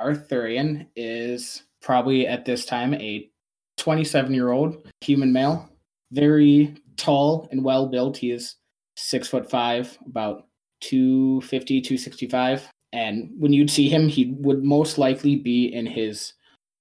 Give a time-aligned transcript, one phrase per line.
[0.00, 3.28] Arthurian is probably at this time a
[3.76, 5.68] 27 year old human male,
[6.12, 8.16] very tall and well built.
[8.16, 8.56] He is
[8.96, 10.46] six foot five, about
[10.80, 12.68] 250, 265.
[12.92, 16.34] And when you'd see him, he would most likely be in his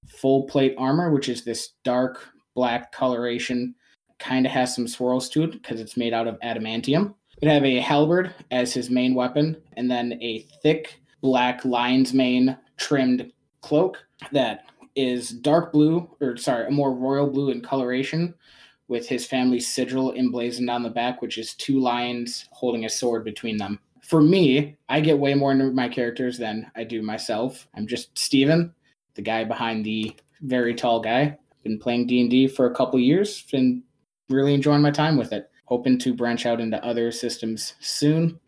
[0.08, 2.20] full plate armor, which is this dark
[2.56, 3.76] black coloration.
[4.20, 7.14] Kind of has some swirls to it because it's made out of adamantium.
[7.40, 12.58] He'd have a halberd as his main weapon, and then a thick black lion's mane
[12.78, 13.32] trimmed
[13.62, 18.34] cloak that is dark blue, or sorry, a more royal blue in coloration,
[18.88, 23.24] with his family's sigil emblazoned on the back, which is two lions holding a sword
[23.24, 23.80] between them.
[24.02, 27.68] For me, I get way more into my characters than I do myself.
[27.76, 28.74] I'm just Steven,
[29.16, 31.38] the guy behind the very tall guy.
[31.64, 33.84] Been playing D&D for a couple years been
[34.30, 35.50] really enjoying my time with it.
[35.66, 38.40] Hoping to branch out into other systems soon.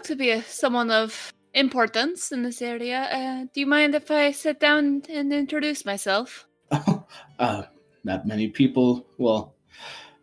[0.00, 3.00] Look to be a, someone of importance in this area.
[3.12, 6.46] Uh, do you mind if I sit down and introduce myself?
[7.38, 7.62] uh,
[8.04, 9.54] not many people, well,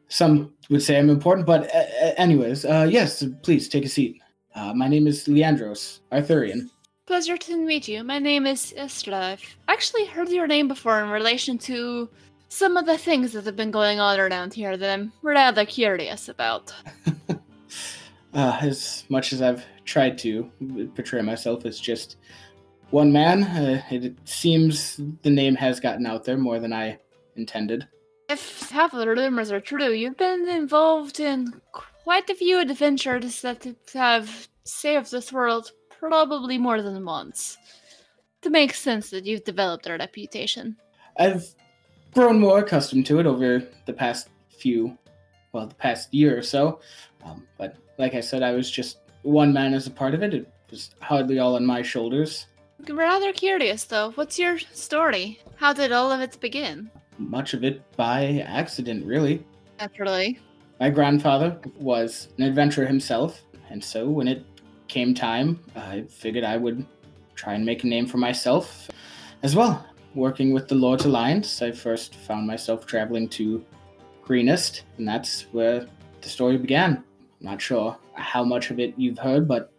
[0.08, 4.20] some would say I'm important, but uh, uh, anyways, uh, yes, please take a seat.
[4.56, 6.72] Uh, my name is Leandros Arthurian.
[7.06, 8.04] Pleasure to meet you.
[8.04, 9.14] My name is Esther.
[9.14, 12.10] I've actually heard your name before in relation to
[12.50, 16.30] some of the things that have been going on around here that I'm rather curious
[16.30, 16.74] about.
[18.38, 20.50] uh, as much as I've tried to
[20.96, 22.18] portray myself as just
[22.92, 27.00] one man, uh, it seems the name has gotten out there more than I
[27.36, 27.88] intended.
[28.30, 33.42] If half of the rumors are true, you've been involved in quite a few adventures
[33.42, 37.58] that have saved this world probably more than once.
[38.44, 40.78] It makes sense that you've developed a reputation.
[41.18, 41.48] I've
[42.14, 44.96] grown more accustomed to it over the past few,
[45.54, 46.82] well, the past year or so.
[47.26, 50.34] Um, but like I said, I was just one man as a part of it.
[50.34, 52.48] It was hardly all on my shoulders.
[52.90, 54.12] Rather curious, though.
[54.12, 55.40] What's your story?
[55.56, 56.92] How did all of it begin?
[57.18, 59.44] Much of it by accident, really.
[59.80, 60.40] Naturally.
[60.80, 64.46] My grandfather was an adventurer himself, and so when it
[64.88, 66.86] came time, I figured I would
[67.36, 68.90] try and make a name for myself
[69.42, 69.86] as well.
[70.14, 73.66] Working with the Lord's Alliance, I first found myself traveling to
[74.24, 75.88] Greenest, and that's where
[76.22, 77.04] the story began.
[77.40, 79.72] Not sure how much of it you've heard, but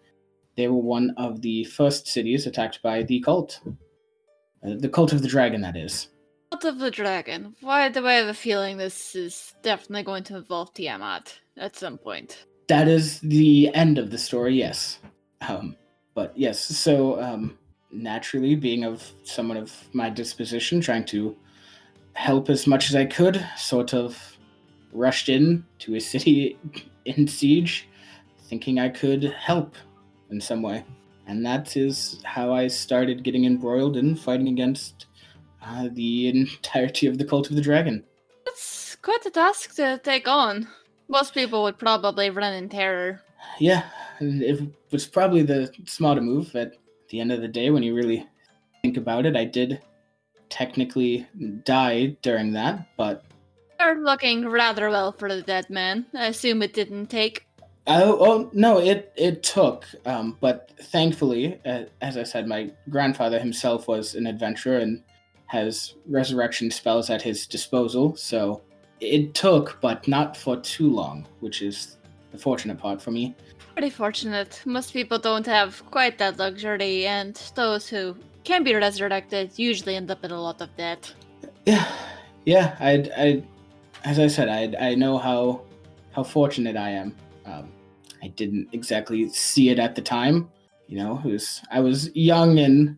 [0.56, 3.60] they were one of the first cities attacked by the cult.
[4.64, 6.08] Uh, the cult of the dragon, that is.
[6.50, 7.54] Cult of the dragon.
[7.60, 11.98] Why do I have a feeling this is definitely going to involve Tiamat at some
[11.98, 12.44] point?
[12.69, 14.98] That is the end of the story, yes.
[15.42, 15.76] Um,
[16.14, 17.56] but yes, so um,
[17.92, 21.36] naturally, being of someone of my disposition, trying to
[22.14, 24.36] help as much as I could, sort of
[24.92, 26.58] rushed in to a city
[27.16, 27.88] in siege,
[28.48, 29.74] thinking I could help
[30.30, 30.84] in some way.
[31.26, 35.06] And that is how I started getting embroiled in fighting against
[35.62, 38.04] uh, the entirety of the Cult of the Dragon.
[38.46, 40.69] That's quite a task to take on.
[41.08, 43.20] Most people would probably run in terror.
[43.58, 43.84] Yeah,
[44.20, 46.54] it was probably the smarter move.
[46.54, 46.72] At
[47.10, 48.26] the end of the day, when you really
[48.82, 49.80] think about it, I did
[50.48, 51.26] technically
[51.64, 53.25] die during that, but
[53.81, 56.06] You're looking rather well for the dead man.
[56.15, 57.47] I assume it didn't take.
[57.87, 59.87] Oh, oh no, it it took.
[60.05, 65.03] Um, but thankfully, uh, as I said, my grandfather himself was an adventurer and
[65.47, 68.15] has resurrection spells at his disposal.
[68.17, 68.61] So
[69.00, 71.97] it took, but not for too long, which is
[72.32, 73.35] the fortunate part for me.
[73.75, 74.61] Pretty fortunate.
[74.67, 80.11] Most people don't have quite that luxury, and those who can be resurrected usually end
[80.11, 81.14] up in a lot of debt.
[81.64, 81.87] Yeah,
[82.44, 82.76] yeah.
[82.81, 83.43] I, I,
[84.05, 85.62] as I said, I, I know how,
[86.12, 87.15] how fortunate I am.
[87.45, 87.73] Um,
[88.23, 90.50] I didn't exactly see it at the time.
[90.87, 92.97] You know, was I was young and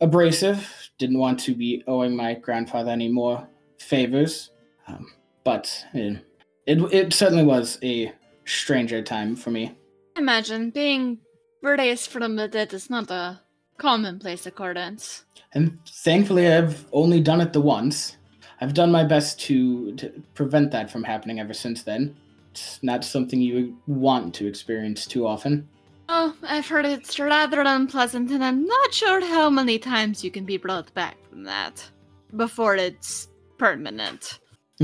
[0.00, 0.90] abrasive.
[0.98, 3.48] Didn't want to be owing my grandfather any more
[3.78, 4.50] favors.
[4.86, 5.12] Um,
[5.44, 6.24] but it,
[6.66, 8.12] it it certainly was a
[8.44, 9.74] stranger time for me.
[10.16, 11.18] Imagine being
[11.62, 13.40] raised from the dead is not a
[13.78, 15.24] commonplace occurrence.
[15.54, 18.16] And thankfully, I've only done it the once.
[18.62, 22.16] I've done my best to, to prevent that from happening ever since then.
[22.52, 25.68] It's not something you want to experience too often.
[26.08, 30.44] Oh, I've heard it's rather unpleasant, and I'm not sure how many times you can
[30.44, 31.90] be brought back from that
[32.36, 33.26] before it's
[33.58, 34.38] permanent.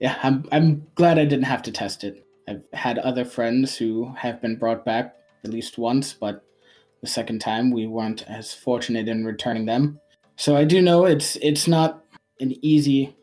[0.00, 2.26] yeah, I'm I'm glad I didn't have to test it.
[2.46, 6.44] I've had other friends who have been brought back at least once, but
[7.00, 10.00] the second time we weren't as fortunate in returning them.
[10.36, 12.04] So I do know it's it's not
[12.40, 13.16] an easy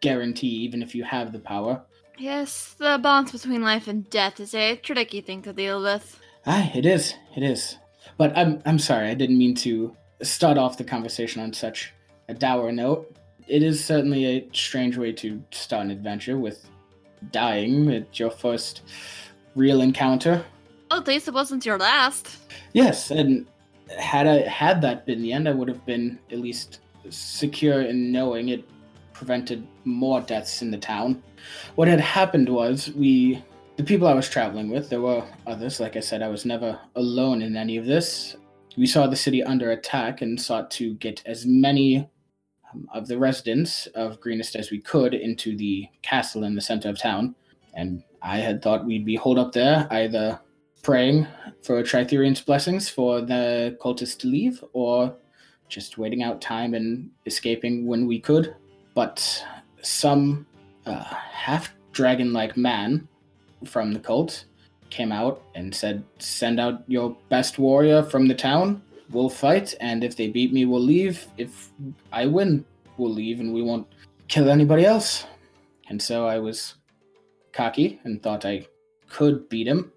[0.00, 1.82] guarantee even if you have the power.
[2.18, 6.18] Yes, the balance between life and death is a tricky thing to deal with.
[6.46, 7.14] Aye, it is.
[7.36, 7.76] It is.
[8.16, 11.92] But I'm I'm sorry, I didn't mean to start off the conversation on such
[12.28, 13.14] a dour note.
[13.46, 16.68] It is certainly a strange way to start an adventure with
[17.30, 18.82] dying at your first
[19.54, 20.44] real encounter.
[20.90, 22.36] Well, at least it wasn't your last.
[22.72, 23.46] Yes, and
[23.98, 28.12] had I had that been the end, I would have been at least secure in
[28.12, 28.68] knowing it
[29.12, 31.22] prevented more deaths in the town.
[31.74, 33.42] What had happened was we
[33.76, 35.78] the people I was traveling with, there were others.
[35.78, 38.36] Like I said, I was never alone in any of this.
[38.76, 42.08] We saw the city under attack and sought to get as many
[42.72, 46.88] um, of the residents of Greenest as we could into the castle in the center
[46.88, 47.36] of town.
[47.74, 50.40] And I had thought we'd be holed up there, either
[50.82, 51.28] praying
[51.62, 55.16] for Tritherian's blessings for the cultists to leave, or
[55.68, 58.54] just waiting out time and escaping when we could.
[58.94, 59.44] But
[59.82, 60.46] some
[60.86, 63.06] uh, half dragon like man
[63.64, 64.44] from the cult
[64.90, 68.82] came out and said, Send out your best warrior from the town.
[69.10, 71.26] We'll fight, and if they beat me, we'll leave.
[71.38, 71.70] If
[72.12, 72.64] I win,
[72.98, 73.86] we'll leave, and we won't
[74.28, 75.24] kill anybody else.
[75.88, 76.74] And so I was
[77.52, 78.66] cocky and thought I
[79.08, 79.92] could beat him.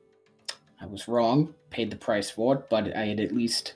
[0.80, 3.76] I was wrong, paid the price for it, but I had at least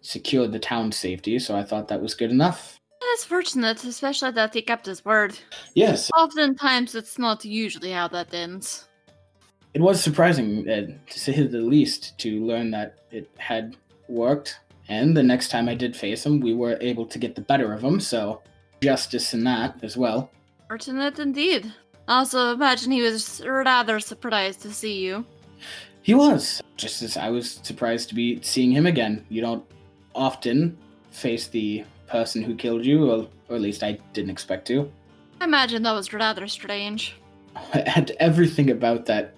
[0.00, 2.80] secured the town's safety, so I thought that was good enough.
[3.00, 5.38] That's fortunate, especially that he kept his word.
[5.74, 6.10] Yes.
[6.16, 8.88] Oftentimes, it's not usually how that ends
[9.74, 13.76] it was surprising, uh, to say the least, to learn that it had
[14.08, 14.60] worked.
[14.88, 17.72] And the next time I did face him, we were able to get the better
[17.72, 18.42] of him, so
[18.80, 20.30] justice in that as well.
[20.68, 21.72] Fortunate indeed.
[22.08, 25.24] Also, imagine he was rather surprised to see you.
[26.02, 29.26] He was, just as I was surprised to be seeing him again.
[29.28, 29.64] You don't
[30.14, 30.76] often
[31.10, 34.90] face the person who killed you, or, or at least I didn't expect to.
[35.40, 37.14] I imagine that was rather strange.
[37.72, 39.34] and everything about that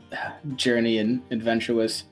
[0.56, 2.04] journey and adventure was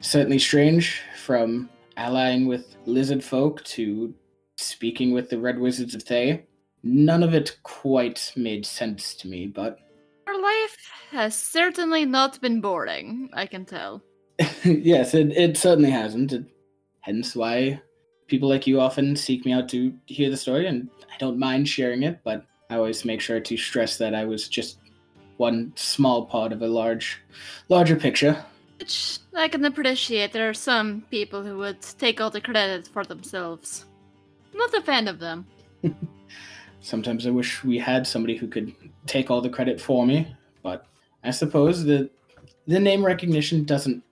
[0.00, 4.14] certainly strange from allying with lizard folk to
[4.56, 6.44] speaking with the red wizards of Thay.
[6.82, 9.78] None of it quite made sense to me, but.
[10.26, 10.76] Your life
[11.10, 14.02] has certainly not been boring, I can tell.
[14.64, 16.32] yes, it, it certainly hasn't.
[16.32, 16.44] It,
[17.00, 17.80] hence why
[18.26, 21.68] people like you often seek me out to hear the story, and I don't mind
[21.68, 24.78] sharing it, but I always make sure to stress that I was just
[25.36, 27.20] one small part of a large,
[27.68, 28.44] larger picture.
[28.78, 30.32] Which I can appreciate.
[30.32, 33.86] There are some people who would take all the credit for themselves.
[34.52, 35.46] I'm not a fan of them.
[36.80, 38.74] Sometimes I wish we had somebody who could
[39.06, 40.86] take all the credit for me, but
[41.24, 42.10] I suppose the
[42.68, 44.02] the name recognition doesn't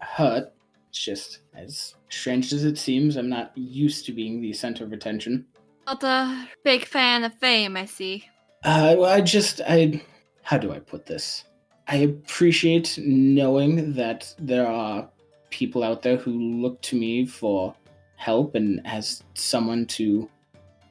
[0.00, 0.53] hurt.
[0.94, 4.92] It's just as strange as it seems, I'm not used to being the center of
[4.92, 5.44] attention.
[5.88, 8.26] Not a big fan of fame, I see.
[8.62, 10.00] Uh, well, I just I
[10.42, 11.46] how do I put this?
[11.88, 15.08] I appreciate knowing that there are
[15.50, 16.30] people out there who
[16.62, 17.74] look to me for
[18.14, 20.30] help and as someone to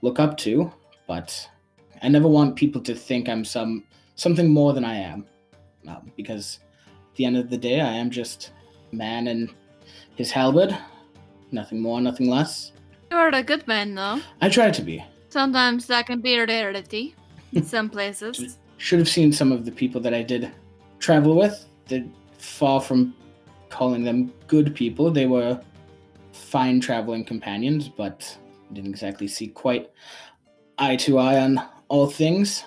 [0.02, 0.70] look up to,
[1.08, 1.50] but
[2.02, 3.86] I never want people to think I'm some
[4.16, 5.26] something more than I am,
[5.88, 8.52] um, because at the end of the day, I am just
[8.92, 9.50] a man and
[10.16, 10.78] his halberd,
[11.52, 12.72] nothing more, nothing less.
[13.12, 14.20] You are a good man, though.
[14.42, 15.04] I try to be.
[15.30, 17.16] Sometimes that can be a rarity
[17.54, 20.52] in some places should have seen some of the people that I did
[21.00, 21.66] travel with.
[21.88, 22.06] They're
[22.38, 23.16] far from
[23.70, 25.10] calling them good people.
[25.12, 25.60] They were
[26.32, 28.38] fine traveling companions, but
[28.74, 29.90] didn't exactly see quite
[30.78, 32.64] eye to eye on all things.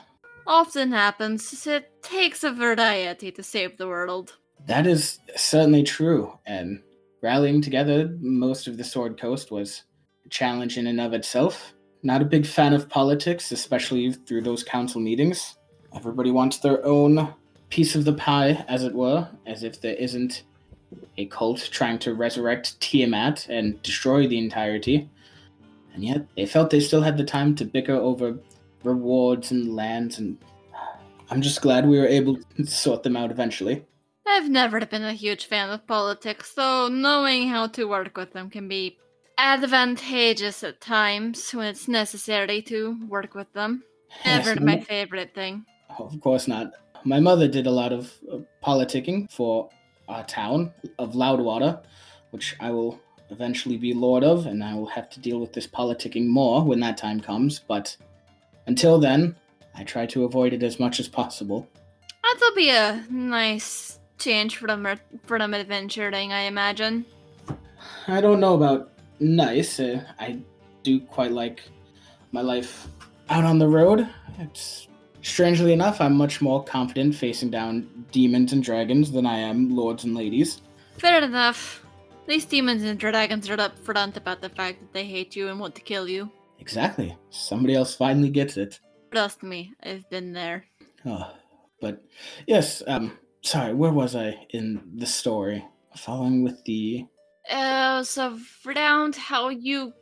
[0.46, 1.66] Often happens.
[1.66, 4.36] It takes a variety to save the world.
[4.66, 6.82] That is certainly true, and
[7.26, 9.82] rallying together most of the Sword Coast was
[10.24, 11.74] a challenge in and of itself.
[12.04, 15.56] Not a big fan of politics, especially through those council meetings.
[15.92, 17.34] Everybody wants their own
[17.68, 20.44] piece of the pie, as it were, as if there isn't
[21.18, 25.10] a cult trying to resurrect Tiamat and destroy the entirety.
[25.94, 28.38] And yet, they felt they still had the time to bicker over
[28.84, 30.38] rewards and lands, and
[31.28, 33.84] I'm just glad we were able to sort them out eventually.
[34.28, 38.50] I've never been a huge fan of politics, so knowing how to work with them
[38.50, 38.98] can be
[39.38, 43.84] advantageous at times when it's necessary to work with them.
[44.24, 45.64] Never yes, my favorite thing.
[45.98, 46.72] Of course not.
[47.04, 49.70] my mother did a lot of uh, politicking for
[50.08, 51.80] our town of Loudwater,
[52.30, 55.66] which I will eventually be lord of, and I will have to deal with this
[55.66, 57.60] politicking more when that time comes.
[57.60, 57.96] But
[58.66, 59.36] until then,
[59.74, 61.68] I try to avoid it as much as possible.
[62.22, 64.86] That'll be a nice change from
[65.24, 67.04] from adventuring, I imagine.
[68.08, 69.80] I don't know about nice.
[69.80, 70.38] Uh, I
[70.82, 71.62] do quite like
[72.32, 72.88] my life
[73.28, 74.08] out on the road.
[74.38, 74.88] It's
[75.22, 80.04] strangely enough, I'm much more confident facing down demons and dragons than I am lords
[80.04, 80.62] and ladies.
[80.98, 81.84] Fair enough.
[82.26, 85.74] These demons and dragons are upfront about the fact that they hate you and want
[85.76, 86.30] to kill you.
[86.58, 87.16] Exactly.
[87.30, 88.80] Somebody else finally gets it.
[89.12, 90.64] Trust me, I've been there.
[91.04, 91.32] Oh,
[91.80, 92.02] but
[92.46, 92.82] yes.
[92.86, 93.74] Um, sorry.
[93.74, 95.64] Where was I in the story?
[95.96, 97.06] Following with the.
[97.50, 99.92] Uh, so around how you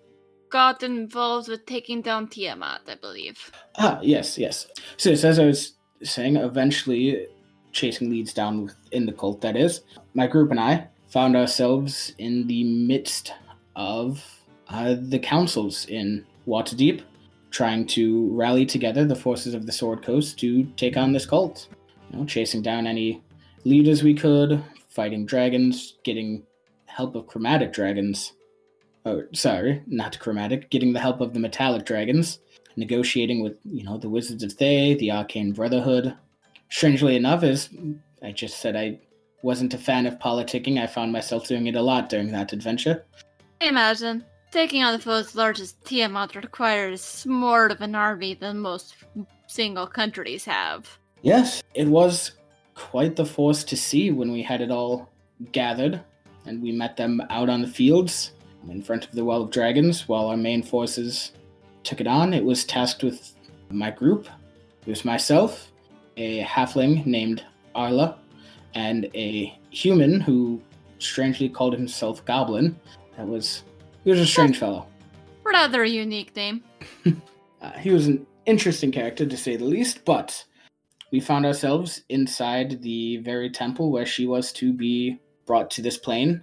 [0.51, 3.53] got involved with taking down Tiamat, I believe.
[3.77, 4.67] Ah, yes, yes.
[4.97, 7.27] So, as I was saying, eventually
[7.73, 9.41] chasing leads down within the cult.
[9.41, 9.83] That is,
[10.15, 13.33] my group and I found ourselves in the midst
[13.77, 14.25] of
[14.69, 17.03] uh, the councils in Waterdeep,
[17.51, 21.69] trying to rally together the forces of the Sword Coast to take on this cult.
[22.11, 23.23] You know, chasing down any
[23.65, 26.45] leaders we could, fighting dragons, getting
[26.87, 28.33] help of chromatic dragons.
[29.07, 30.71] Oh, sorry, not chromatic.
[30.71, 32.39] Getting the help of the metallic dragons,
[32.77, 36.15] negotiating with you know the Wizards of Thay, the Arcane Brotherhood.
[36.71, 37.69] Strangely enough, as
[38.23, 39.01] I just said, I
[39.43, 43.05] wasn't a fan of politicking, I found myself doing it a lot during that adventure.
[43.61, 44.25] Imagine.
[44.51, 48.95] Taking on the foe's largest Tiamat requires more of an army than most
[49.49, 50.99] single countries have.
[51.23, 52.33] Yes, it was
[52.75, 55.11] quite the force to see when we had it all
[55.53, 56.01] gathered
[56.47, 58.33] and we met them out on the fields
[58.69, 61.33] in front of the Well of Dragons while our main forces
[61.83, 62.35] took it on.
[62.35, 63.35] It was tasked with
[63.71, 64.29] my group.
[64.87, 65.71] It was myself,
[66.17, 68.19] a halfling named Arla,
[68.75, 70.61] and a human who
[70.99, 72.79] strangely called himself Goblin.
[73.17, 73.63] That was
[74.03, 74.87] he was a strange fellow.
[75.45, 76.63] Rather unique name.
[77.63, 80.45] uh, he was an interesting character to say the least, but
[81.15, 85.17] we found ourselves inside the very temple where she was to be
[85.47, 86.43] brought to this plane,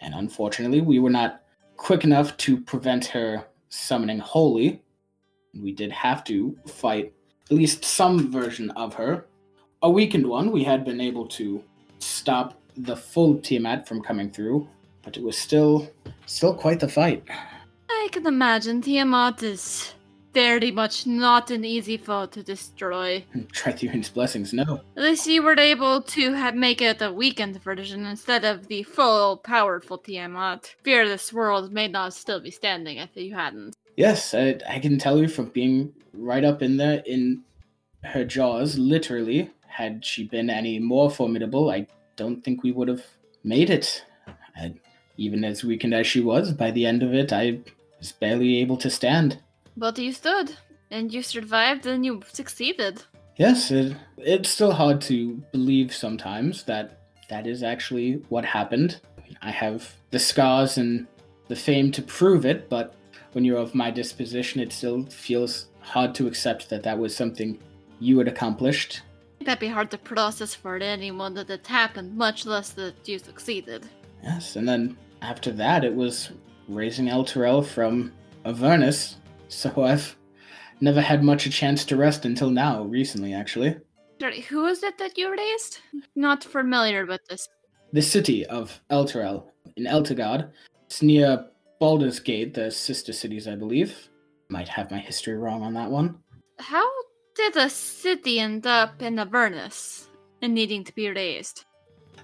[0.00, 1.42] and unfortunately, we were not
[1.76, 4.80] quick enough to prevent her summoning Holy.
[5.60, 7.12] We did have to fight
[7.50, 9.26] at least some version of her.
[9.82, 11.60] A weakened one, we had been able to
[11.98, 14.68] stop the full Tiamat from coming through,
[15.02, 15.90] but it was still
[16.26, 17.24] still quite the fight.
[17.90, 19.94] I can imagine Tiamat is
[20.32, 23.24] very much not an easy foe to destroy.
[23.52, 24.80] Trithurian's blessings, no.
[24.96, 28.82] At least you were able to have, make it a weakened version instead of the
[28.82, 30.74] full, powerful Tiamat.
[30.82, 33.76] Fear this world may not still be standing if you hadn't.
[33.96, 37.42] Yes, I, I can tell you from being right up in there in
[38.04, 41.86] her jaws, literally, had she been any more formidable, I
[42.16, 43.04] don't think we would have
[43.44, 44.04] made it.
[44.56, 44.74] I,
[45.16, 47.60] even as weakened as she was, by the end of it, I
[47.98, 49.38] was barely able to stand.
[49.76, 50.56] But you stood,
[50.90, 53.04] and you survived, and you succeeded.
[53.36, 59.00] Yes, it, it's still hard to believe sometimes that that is actually what happened.
[59.40, 61.06] I have the scars and
[61.48, 62.94] the fame to prove it, but
[63.32, 67.58] when you're of my disposition, it still feels hard to accept that that was something
[67.98, 69.02] you had accomplished
[69.44, 73.88] That'd be hard to process for anyone that it happened, much less that you succeeded.
[74.22, 76.30] Yes, and then after that, it was
[76.68, 78.12] raising Elturel from
[78.44, 79.16] Avernus,
[79.52, 80.16] so I've
[80.80, 83.76] never had much a chance to rest until now, recently, actually.
[84.20, 85.78] Sorry, who is it that you raised?
[86.16, 87.48] Not familiar with this.
[87.92, 89.44] The city of Elturel
[89.76, 90.50] in Elturgard.
[90.86, 91.46] It's near
[91.80, 94.08] Baldur's Gate, the sister cities, I believe.
[94.48, 96.18] Might have my history wrong on that one.
[96.58, 96.88] How
[97.34, 100.08] did a city end up in Avernus
[100.40, 101.64] and needing to be raised?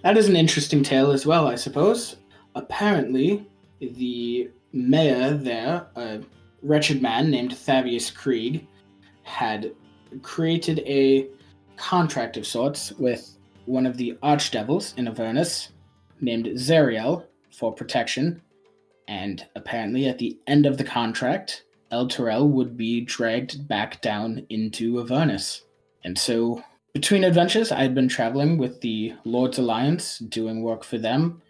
[0.02, 2.16] That is an interesting tale as well, I suppose.
[2.54, 3.46] Apparently,
[3.80, 6.20] the mayor there, a
[6.62, 8.66] wretched man named Thavius Kreeg,
[9.22, 9.72] had
[10.22, 11.28] created a
[11.76, 13.36] contract of sorts with
[13.66, 15.70] one of the archdevils in Avernus
[16.20, 18.42] named Zariel for protection.
[19.06, 25.00] And apparently, at the end of the contract, Elturel would be dragged back down into
[25.00, 25.62] Avernus.
[26.04, 26.62] And so,
[26.92, 31.42] between adventures, I had been traveling with the Lord's Alliance, doing work for them,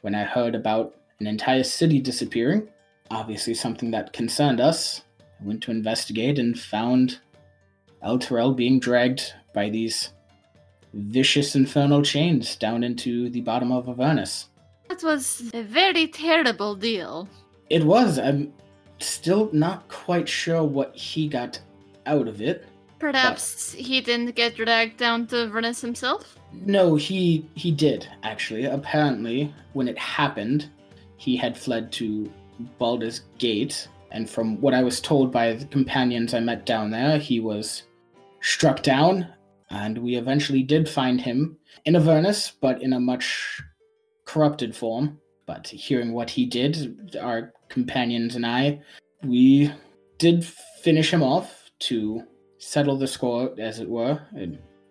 [0.00, 2.68] when I heard about an entire city disappearing,
[3.10, 5.02] obviously something that concerned us.
[5.40, 7.20] I went to investigate and found
[8.04, 10.10] Elturel being dragged by these
[10.94, 14.48] vicious infernal chains down into the bottom of Avernus.
[14.88, 17.28] That was a very terrible deal.
[17.70, 18.18] It was.
[18.18, 18.52] I'm
[18.98, 21.60] still not quite sure what he got
[22.06, 22.64] out of it.
[22.98, 26.38] Perhaps he didn't get dragged down to Avernus himself?
[26.52, 28.64] No, he he did actually.
[28.64, 30.70] Apparently, when it happened,
[31.18, 32.30] he had fled to
[32.78, 37.18] Baldur's Gate, and from what I was told by the companions I met down there,
[37.18, 37.84] he was
[38.40, 39.26] struck down,
[39.70, 43.60] and we eventually did find him in Avernus, but in a much
[44.24, 45.18] corrupted form.
[45.46, 48.80] But hearing what he did, our companions and I,
[49.22, 49.72] we
[50.18, 52.22] did finish him off to
[52.58, 54.20] settle the score, as it were.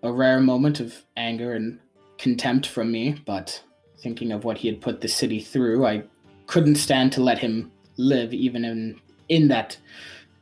[0.03, 1.79] A rare moment of anger and
[2.17, 3.61] contempt from me, but
[3.99, 6.03] thinking of what he had put the city through, I
[6.47, 8.99] couldn't stand to let him live even in
[9.29, 9.77] in that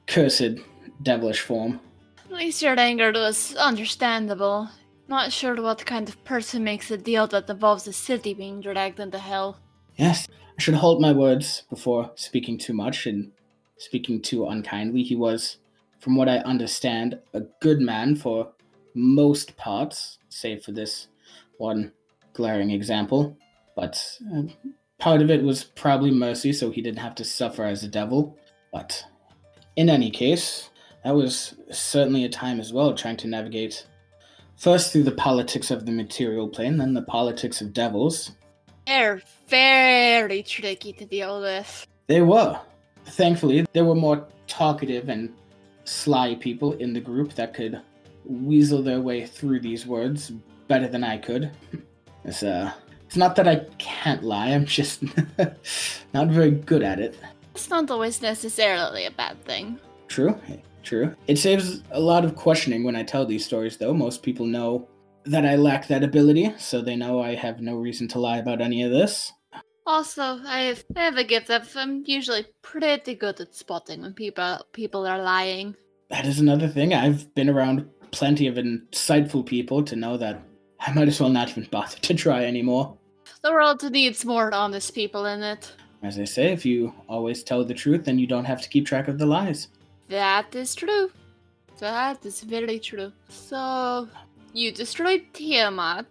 [0.08, 0.56] cursed
[1.02, 1.80] devilish form.
[2.26, 4.70] At least your anger was understandable.
[5.08, 9.00] Not sure what kind of person makes a deal that involves the city being dragged
[9.00, 9.60] into hell.
[9.98, 13.32] Yes, I should hold my words before speaking too much and
[13.78, 15.04] speaking too unkindly.
[15.04, 15.58] He was,
[16.00, 18.54] from what I understand, a good man for
[18.96, 21.08] most parts, save for this
[21.58, 21.92] one
[22.34, 23.38] glaring example.
[23.76, 24.02] But
[24.34, 24.44] uh,
[25.04, 28.38] part of it was probably mercy, so he didn't have to suffer as a devil.
[28.72, 29.04] But
[29.76, 30.70] in any case,
[31.04, 33.86] that was certainly a time as well trying to navigate
[34.56, 38.32] first through the politics of the material plane, then the politics of devils.
[38.88, 41.86] They're very tricky to deal with.
[42.08, 42.58] They were.
[43.06, 45.34] Thankfully, there were more talkative and
[45.84, 47.82] sly people in the group that could
[48.24, 50.32] weasel their way through these words
[50.70, 51.52] better than I could.
[52.26, 52.72] It's uh
[53.14, 55.04] it's not that I can't lie, I'm just
[56.16, 57.16] not very good at it.
[57.54, 59.80] It's not always necessarily a bad thing.
[60.08, 60.36] True,
[60.82, 61.14] true.
[61.28, 63.94] It saves a lot of questioning when I tell these stories, though.
[63.94, 64.88] Most people know
[65.26, 68.62] that I lack that ability, so they know I have no reason to lie about
[68.62, 69.32] any of this.
[69.86, 74.16] Also, I have, I have a gift that I'm usually pretty good at spotting when
[74.16, 75.76] people people are lying.
[76.10, 76.96] That is another thing.
[76.96, 80.42] I've been around plenty of insightful people to know that
[80.80, 82.98] I might as well not even bother to try anymore.
[83.44, 85.70] The world needs more honest people in it.
[86.02, 88.86] As I say, if you always tell the truth, then you don't have to keep
[88.86, 89.68] track of the lies.
[90.08, 91.12] That is true.
[91.80, 93.12] That is very true.
[93.28, 94.08] So,
[94.54, 96.08] you destroyed Tiamat.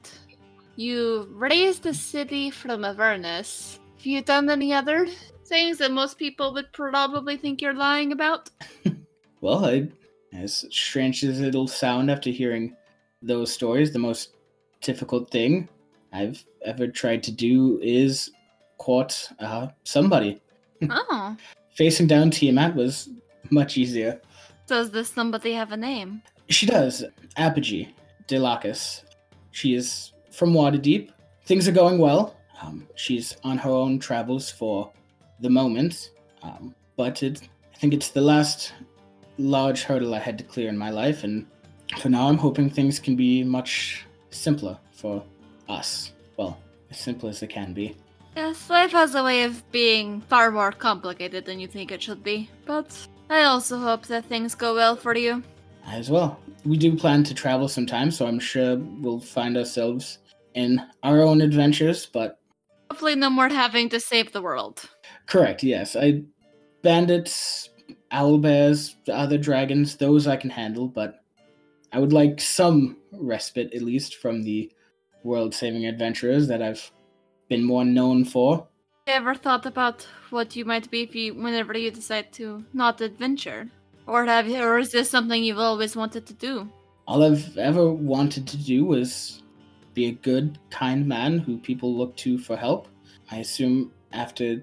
[0.76, 3.80] You raised the city from Avernus.
[3.96, 5.06] Have you done any other
[5.46, 8.50] things that most people would probably think you're lying about?
[9.40, 9.88] well, I,
[10.34, 12.76] as strange as it'll sound after hearing
[13.22, 14.34] those stories, the most
[14.82, 15.70] difficult thing
[16.12, 18.30] I've ever tried to do is
[18.78, 20.40] court uh, somebody.
[20.88, 21.36] Oh.
[21.74, 23.08] Facing down Tiamat was
[23.50, 24.20] much easier.
[24.66, 26.22] Does this somebody have a name?
[26.48, 27.04] She does.
[27.36, 27.94] Apogee
[28.28, 29.04] Delacus.
[29.52, 31.10] She is from Waterdeep.
[31.44, 32.36] Things are going well.
[32.62, 34.92] Um, she's on her own travels for
[35.40, 36.10] the moment.
[36.42, 37.42] Um, but it,
[37.74, 38.72] I think it's the last
[39.38, 41.46] large hurdle I had to clear in my life, and
[41.98, 45.24] for now I'm hoping things can be much simpler for
[45.72, 46.12] us.
[46.36, 46.58] Well,
[46.90, 47.96] as simple as it can be.
[48.36, 52.22] Yes, life has a way of being far more complicated than you think it should
[52.22, 52.88] be, but
[53.28, 55.42] I also hope that things go well for you.
[55.86, 56.38] As well.
[56.64, 60.18] We do plan to travel sometime, so I'm sure we'll find ourselves
[60.54, 62.38] in our own adventures, but.
[62.90, 64.88] Hopefully, no more having to save the world.
[65.26, 65.96] Correct, yes.
[65.96, 66.22] I.
[66.82, 67.70] Bandits,
[68.12, 71.20] owlbears, other dragons, those I can handle, but
[71.92, 74.72] I would like some respite, at least, from the
[75.24, 76.90] world saving adventurers that I've
[77.48, 78.66] been more known for.
[79.06, 83.68] Ever thought about what you might be if you, whenever you decide to not adventure,
[84.06, 86.68] or have, or is this something you've always wanted to do?
[87.06, 89.42] All I've ever wanted to do was
[89.94, 92.88] be a good, kind man who people look to for help.
[93.30, 94.62] I assume after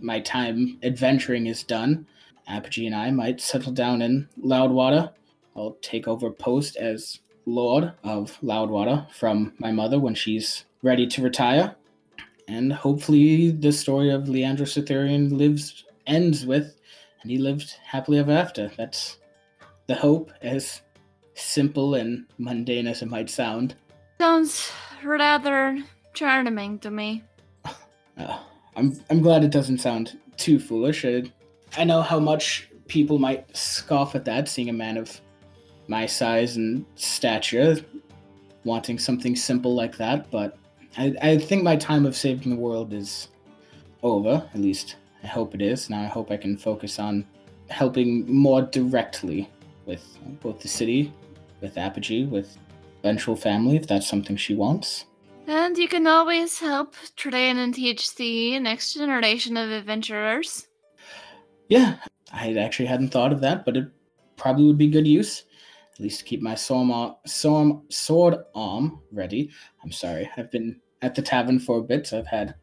[0.00, 2.06] my time adventuring is done,
[2.46, 5.10] Apogee and I might settle down in Loudwater.
[5.56, 7.20] I'll take over post as
[7.50, 11.76] Lord of Loudwater from my mother when she's ready to retire.
[12.48, 16.76] And hopefully the story of Leandro Cytherian lives ends with
[17.22, 18.70] and he lived happily ever after.
[18.76, 19.18] That's
[19.86, 20.82] the hope, as
[21.34, 23.74] simple and mundane as it might sound.
[24.20, 24.70] Sounds
[25.04, 25.82] rather
[26.14, 27.24] charming to me.
[28.16, 28.38] Uh,
[28.76, 31.04] I'm I'm glad it doesn't sound too foolish.
[31.04, 31.24] I,
[31.76, 35.20] I know how much people might scoff at that, seeing a man of
[35.90, 37.76] my size and stature
[38.64, 40.56] wanting something simple like that, but
[40.96, 43.28] I, I think my time of saving the world is
[44.04, 45.90] over, at least I hope it is.
[45.90, 47.26] Now I hope I can focus on
[47.70, 49.50] helping more directly
[49.84, 51.12] with both the city,
[51.60, 52.56] with Apogee, with
[53.00, 55.06] eventual family, if that's something she wants.
[55.48, 60.68] And you can always help train and teach the next generation of adventurers.
[61.68, 61.96] Yeah,
[62.32, 63.88] I actually hadn't thought of that, but it
[64.36, 65.44] probably would be good use.
[66.00, 69.50] At least keep my sword arm, sword, sword arm ready.
[69.84, 72.54] I'm sorry, I've been at the tavern for a bit, so I've had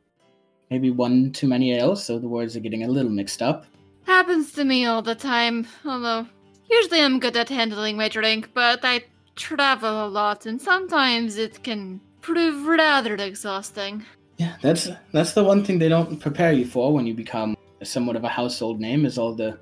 [0.72, 3.68] maybe one too many ales, so the words are getting a little mixed up.
[4.08, 6.26] Happens to me all the time, although
[6.68, 9.04] usually I'm good at handling my drink, but I
[9.36, 14.04] travel a lot and sometimes it can prove rather exhausting.
[14.38, 18.16] Yeah, that's that's the one thing they don't prepare you for when you become somewhat
[18.16, 19.60] of a household name is all the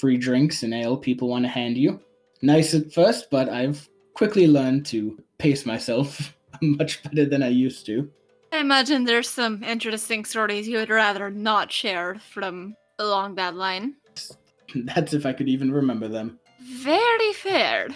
[0.00, 2.00] free drinks and ale people want to hand you.
[2.44, 7.86] Nice at first, but I've quickly learned to pace myself much better than I used
[7.86, 8.10] to.
[8.52, 13.94] I imagine there's some interesting stories you would rather not share from along that line.
[14.74, 16.38] That's if I could even remember them.
[16.60, 17.88] Very fair.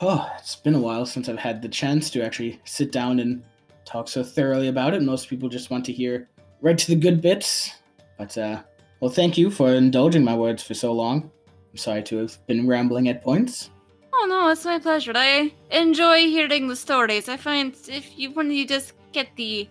[0.00, 3.42] Oh, it's been a while since I've had the chance to actually sit down and
[3.84, 5.02] talk so thoroughly about it.
[5.02, 6.28] Most people just want to hear
[6.60, 7.72] right to the good bits.
[8.18, 8.62] But, uh,
[9.00, 11.28] well, thank you for indulging my words for so long.
[11.72, 13.70] I'm sorry to have been rambling at points.
[14.18, 15.12] Oh no, it's my pleasure.
[15.14, 17.28] I enjoy hearing the stories.
[17.28, 19.68] I find if you when you just get the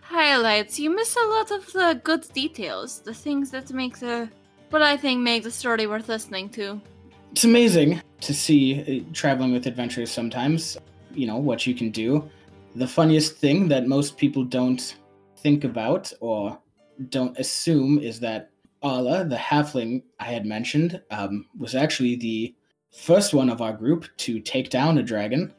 [0.00, 4.28] highlights, you miss a lot of the good details, the things that make the
[4.70, 6.80] what I think make the story worth listening to.
[7.32, 10.76] It's amazing to see uh, traveling with adventurers sometimes,
[11.12, 12.30] you know, what you can do.
[12.76, 14.96] The funniest thing that most people don't
[15.38, 16.58] think about or
[17.08, 18.50] don't assume is that
[18.84, 22.54] Arla, the halfling I had mentioned, um, was actually the
[22.94, 25.52] first one of our group to take down a dragon,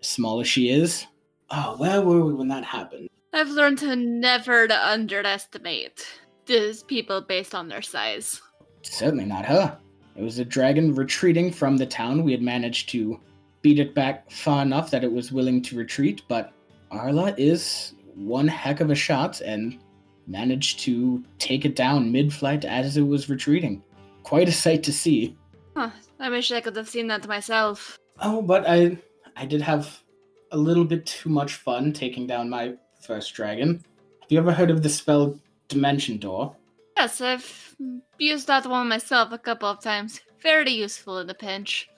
[0.00, 1.06] as small as she is.
[1.50, 3.08] Oh, where were we when that happened?
[3.32, 6.06] I've learned to never to underestimate
[6.46, 8.40] these people based on their size.
[8.82, 9.78] Certainly not her.
[10.16, 12.24] It was a dragon retreating from the town.
[12.24, 13.18] We had managed to
[13.62, 16.52] beat it back far enough that it was willing to retreat, but
[16.90, 19.78] Arla is one heck of a shot and
[20.26, 23.82] managed to take it down mid flight as it was retreating.
[24.22, 25.36] Quite a sight to see.
[25.74, 27.98] Huh, I wish I could have seen that myself.
[28.20, 28.98] Oh, but I
[29.36, 30.02] I did have
[30.50, 33.82] a little bit too much fun taking down my first dragon.
[34.20, 36.56] Have you ever heard of the spell Dimension Door?
[36.96, 37.76] Yes, I've
[38.18, 40.20] used that one myself a couple of times.
[40.42, 41.88] Very useful in a pinch.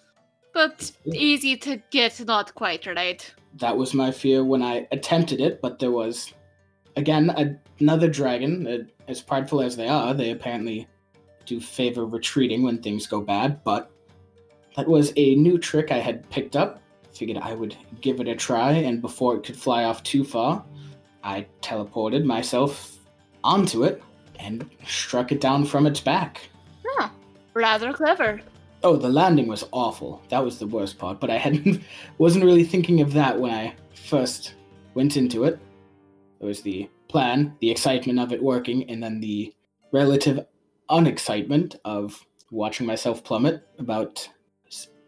[0.52, 3.34] But easy to get not quite right.
[3.56, 6.32] That was my fear when I attempted it, but there was,
[6.96, 8.66] again, another dragon.
[8.66, 10.86] Uh, as prideful as they are, they apparently
[11.44, 13.90] do favor retreating when things go bad, but
[14.76, 16.80] that was a new trick I had picked up.
[17.12, 20.64] Figured I would give it a try, and before it could fly off too far,
[21.22, 22.98] I teleported myself
[23.44, 24.02] onto it
[24.40, 26.40] and struck it down from its back.
[26.84, 27.08] Huh.
[27.54, 28.40] Rather clever.
[28.82, 30.22] Oh, the landing was awful.
[30.28, 31.82] That was the worst part, but I hadn't
[32.18, 34.54] wasn't really thinking of that when I first
[34.94, 35.58] went into it.
[36.40, 39.54] It was the plan, the excitement of it working, and then the
[39.92, 40.44] relative
[40.90, 44.28] unexcitement of watching myself plummet about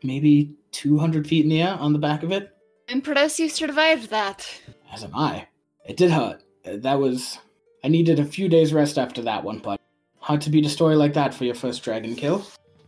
[0.03, 2.51] maybe 200 feet in the air on the back of it.
[2.89, 4.47] I'm impressed you survived that.
[4.93, 5.49] As am I.
[5.87, 6.43] It did hurt.
[6.65, 7.39] Uh, that was
[7.85, 9.81] I needed a few days rest after that one, but
[10.19, 12.45] hard to beat a story like that for your first dragon kill.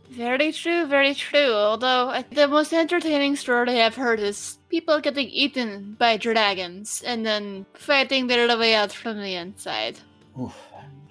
[0.09, 1.53] Very true, very true.
[1.53, 7.65] Although the most entertaining story I've heard is people getting eaten by dragons and then
[7.75, 9.99] fighting their way out from the inside.
[10.39, 10.55] Oof.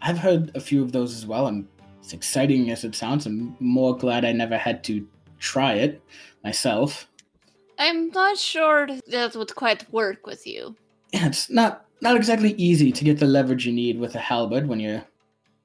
[0.02, 1.66] I've heard a few of those as well, and
[2.02, 5.06] as exciting as it sounds, I'm more glad I never had to
[5.38, 6.02] try it
[6.44, 7.08] myself.
[7.78, 10.74] I'm not sure that would quite work with you.
[11.12, 14.68] Yeah, it's not not exactly easy to get the leverage you need with a halberd
[14.68, 15.04] when you're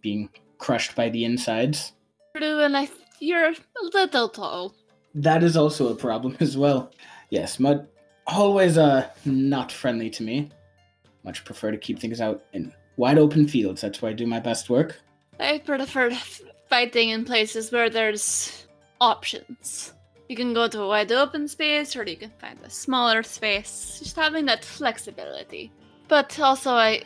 [0.01, 1.93] being crushed by the insides.
[2.35, 3.55] True, and I you're a
[3.93, 4.73] little tall.
[5.15, 6.91] That is also a problem as well.
[7.29, 7.87] Yes, mud
[8.27, 10.49] always uh not friendly to me.
[11.23, 13.81] Much prefer to keep things out in wide open fields.
[13.81, 14.99] That's where I do my best work.
[15.39, 16.11] I prefer
[16.69, 18.67] fighting in places where there's
[19.01, 19.93] options.
[20.29, 23.99] You can go to a wide open space or you can find a smaller space.
[23.99, 25.71] Just having that flexibility.
[26.07, 27.03] But also, I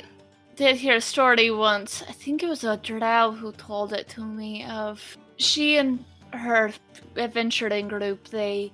[0.55, 2.03] did hear a story once.
[2.07, 4.65] I think it was a drow who told it to me.
[4.65, 6.71] Of she and her
[7.15, 8.71] adventuring group, they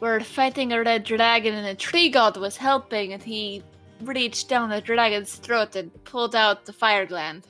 [0.00, 3.62] were fighting a red dragon, and a tree god was helping, and he
[4.04, 7.46] reached down the dragon's throat and pulled out the fire gland.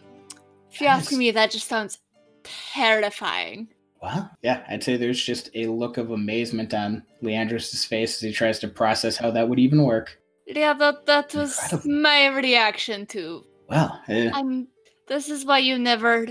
[0.70, 1.98] If you ask me, that just sounds
[2.42, 3.68] terrifying.
[4.02, 8.32] Well, yeah, I'd say there's just a look of amazement on Leandros' face as he
[8.32, 10.18] tries to process how that would even work.
[10.46, 12.00] Yeah, that that was Incredible.
[12.00, 13.44] my reaction too.
[13.68, 14.66] Well, uh, I'm.
[15.06, 16.26] This is why you never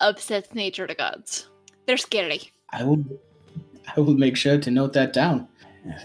[0.00, 1.48] upset nature to gods.
[1.86, 2.52] They're scary.
[2.70, 3.04] I will.
[3.96, 5.48] I will make sure to note that down.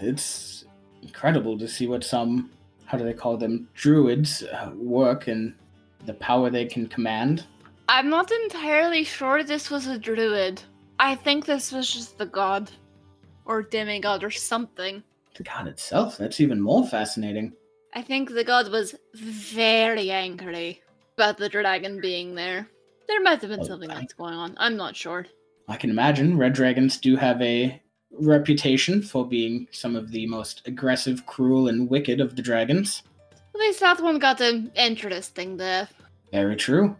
[0.00, 0.64] It's
[1.02, 2.50] incredible to see what some,
[2.86, 5.54] how do they call them, druids uh, work and
[6.06, 7.44] the power they can command.
[7.88, 10.62] I'm not entirely sure this was a druid.
[10.98, 12.70] I think this was just the god.
[13.46, 15.02] or demigod or something.
[15.36, 17.52] The god itself, that's even more fascinating.
[17.94, 20.80] I think the god was very angry
[21.18, 22.66] about the dragon being there.
[23.06, 24.54] There might have been Oh, something I- else going on.
[24.58, 25.26] I'm not sure.
[25.68, 27.80] I can imagine red dragons do have a
[28.18, 33.02] reputation for being some of the most aggressive, cruel, and wicked of the dragons.
[33.54, 35.92] At least that one got an interesting death.
[36.32, 36.96] Very true.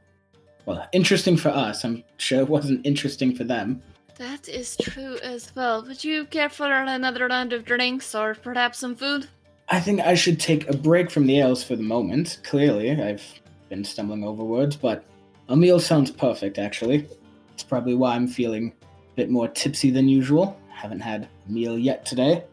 [0.66, 1.84] Well, interesting for us.
[1.84, 3.82] I'm sure it wasn't interesting for them.
[4.16, 5.84] That is true as well.
[5.84, 9.26] Would you care for another round of drinks or perhaps some food?
[9.68, 12.38] I think I should take a break from the ales for the moment.
[12.44, 13.24] Clearly, I've
[13.68, 15.04] been stumbling over words, but
[15.48, 17.08] a meal sounds perfect, actually.
[17.52, 20.56] It's probably why I'm feeling a bit more tipsy than usual.
[20.74, 22.44] Haven't had a meal yet today.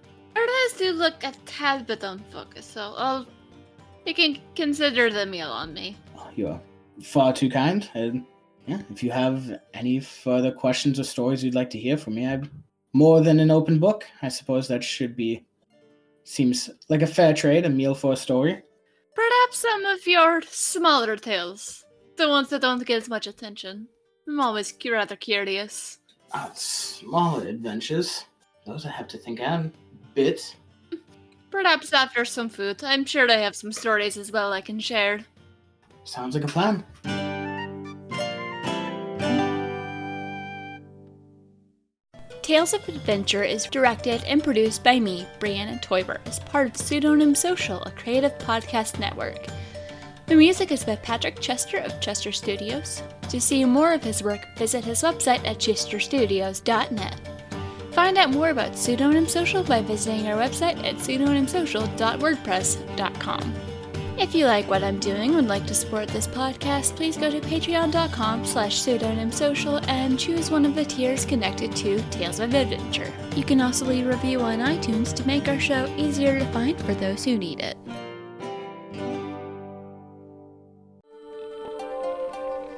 [0.72, 3.26] Eyes do look a tad bit unfocused, so I'll.
[4.06, 5.98] You can consider the meal on me.
[6.18, 6.62] Oh, You're
[7.04, 7.90] far too kind.
[7.94, 8.26] And
[8.66, 12.26] yeah, if you have any further questions or stories you'd like to hear from me,
[12.28, 12.50] I'm
[12.94, 14.06] more than an open book.
[14.22, 15.46] I suppose that should be.
[16.24, 18.62] Seems like a fair trade, a meal for a story.
[19.16, 21.84] Perhaps some of your smaller tales.
[22.18, 23.88] The ones that don't get as much attention.
[24.28, 25.98] I'm always rather curious.
[26.34, 28.26] Uh, smaller adventures.
[28.66, 30.56] Those I have to think on a bit.
[31.50, 32.84] Perhaps after some food.
[32.84, 35.20] I'm sure they have some stories as well I can share.
[36.06, 36.86] Sounds like a plan.
[42.42, 47.36] Tales of Adventure is directed and produced by me, Brianna Toiber, as part of Pseudonym
[47.36, 49.46] Social, a creative podcast network.
[50.28, 53.02] The music is by Patrick Chester of Chester Studios.
[53.30, 57.20] To see more of his work, visit his website at chesterstudios.net.
[57.92, 63.54] Find out more about Pseudonym Social by visiting our website at pseudonymsocial.wordpress.com.
[64.18, 67.32] If you like what I'm doing and would like to support this podcast, please go
[67.32, 73.12] to patreon.com slash pseudonymsocial and choose one of the tiers connected to Tales of Adventure.
[73.36, 76.80] You can also leave a review on iTunes to make our show easier to find
[76.82, 77.78] for those who need it.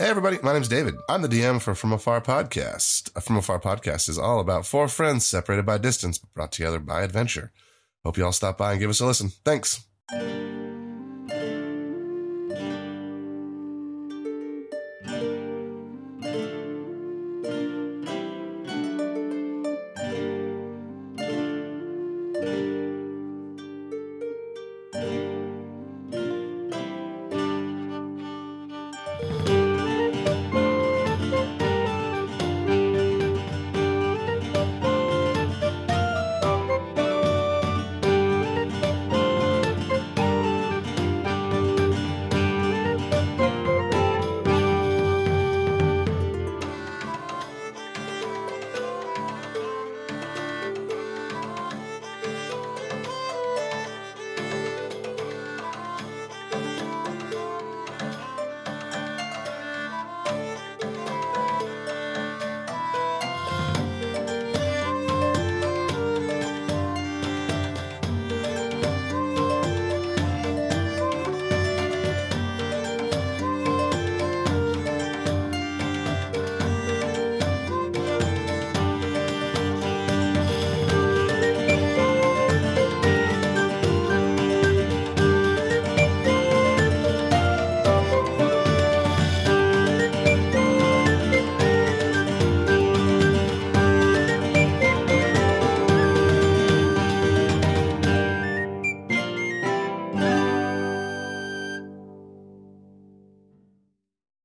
[0.00, 0.94] Hey, everybody, my name's David.
[1.08, 3.10] I'm the DM for From Afar Podcast.
[3.16, 6.78] A From Afar Podcast is all about four friends separated by distance, but brought together
[6.78, 7.50] by adventure.
[8.04, 9.30] Hope you all stop by and give us a listen.
[9.44, 9.84] Thanks.